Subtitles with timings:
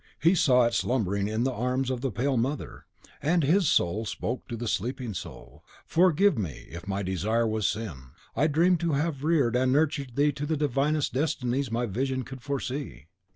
[0.19, 2.87] He saw it slumbering in the arms of the pale mother,
[3.21, 5.63] and HIS soul spoke to the sleeping soul.
[5.85, 10.31] "Forgive me, if my desire was sin; I dreamed to have reared and nurtured thee
[10.31, 13.09] to the divinest destinies my visions could foresee.